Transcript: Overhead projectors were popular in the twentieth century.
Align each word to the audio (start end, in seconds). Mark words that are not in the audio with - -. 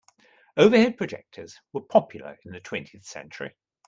Overhead 0.57 0.97
projectors 0.97 1.59
were 1.73 1.81
popular 1.83 2.35
in 2.43 2.53
the 2.53 2.59
twentieth 2.59 3.05
century. 3.05 3.53